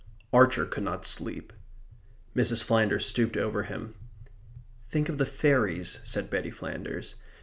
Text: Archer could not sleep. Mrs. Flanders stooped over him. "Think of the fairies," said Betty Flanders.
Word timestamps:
Archer 0.33 0.65
could 0.65 0.81
not 0.81 1.05
sleep. 1.05 1.53
Mrs. 2.35 2.63
Flanders 2.63 3.05
stooped 3.05 3.37
over 3.37 3.61
him. 3.61 3.93
"Think 4.87 5.09
of 5.09 5.19
the 5.19 5.27
fairies," 5.27 5.99
said 6.03 6.27
Betty 6.27 6.49
Flanders. 6.49 7.13